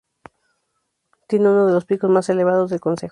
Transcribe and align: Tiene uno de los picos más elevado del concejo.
Tiene 1.27 1.47
uno 1.49 1.67
de 1.67 1.73
los 1.73 1.85
picos 1.85 2.09
más 2.09 2.27
elevado 2.29 2.65
del 2.65 2.79
concejo. 2.79 3.09